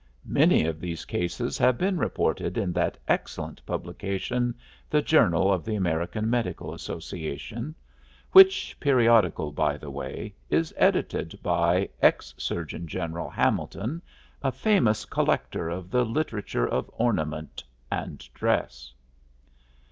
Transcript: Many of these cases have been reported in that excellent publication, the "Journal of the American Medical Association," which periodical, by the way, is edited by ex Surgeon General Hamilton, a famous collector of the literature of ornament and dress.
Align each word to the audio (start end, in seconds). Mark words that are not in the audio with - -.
Many 0.25 0.65
of 0.65 0.79
these 0.79 1.05
cases 1.05 1.59
have 1.59 1.77
been 1.77 1.99
reported 1.99 2.57
in 2.57 2.73
that 2.73 2.97
excellent 3.07 3.63
publication, 3.67 4.55
the 4.89 4.99
"Journal 5.03 5.53
of 5.53 5.63
the 5.63 5.75
American 5.75 6.27
Medical 6.27 6.73
Association," 6.73 7.75
which 8.31 8.75
periodical, 8.79 9.51
by 9.51 9.77
the 9.77 9.91
way, 9.91 10.33
is 10.49 10.73
edited 10.75 11.37
by 11.43 11.87
ex 12.01 12.33
Surgeon 12.39 12.87
General 12.87 13.29
Hamilton, 13.29 14.01
a 14.41 14.51
famous 14.51 15.05
collector 15.05 15.69
of 15.69 15.91
the 15.91 16.03
literature 16.03 16.67
of 16.67 16.89
ornament 16.95 17.63
and 17.91 18.27
dress. 18.33 18.91